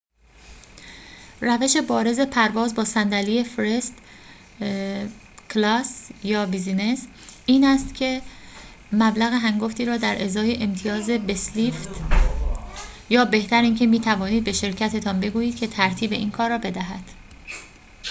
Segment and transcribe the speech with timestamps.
[1.41, 3.93] روش بارز پرواز با صندلی فرست
[5.49, 7.07] کلاس یا بیزینس
[7.45, 8.21] این است که
[8.91, 11.73] مبلغ هنگفتی را در ازای امتیاز بسلفید
[13.09, 17.03] یا بهتر اینکه می‌توانید به شرکتتان بگویید که ترتیب این کار را بدهد